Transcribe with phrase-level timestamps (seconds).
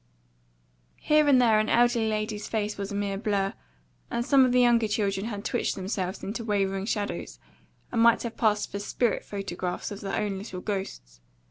[0.97, 3.53] Here and there an elderly lady's face was a mere blur;
[4.09, 7.37] and some of the younger children had twitched themselves into wavering shadows,
[7.91, 11.21] and might have passed for spirit photographs of their own little ghosts.